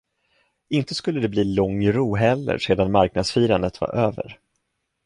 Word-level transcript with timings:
Inte 0.69 0.95
skulle 0.95 1.19
det 1.19 1.29
bli 1.29 1.43
lång 1.43 1.87
ro 1.91 2.15
heller 2.15 2.57
sedan 2.57 2.91
marknadsfirandet 2.91 3.81
var 3.81 3.95
över. 3.95 4.39